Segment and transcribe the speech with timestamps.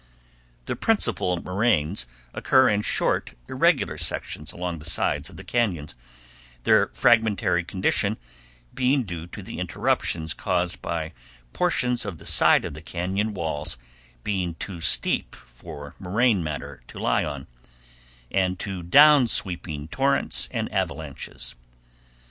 [0.65, 5.93] The principal moraines occur in short irregular sections along the sides of the cañons,
[6.63, 8.17] their fragmentary condition
[8.73, 11.13] being due to interruptions caused by
[11.53, 13.77] portions of the sides of the cañon walls
[14.23, 17.45] being too steep for moraine matter to lie on,
[18.31, 21.53] and to down sweeping torrents and avalanches.